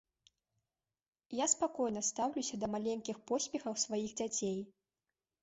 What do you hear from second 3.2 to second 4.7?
поспехаў сваіх дзяцей.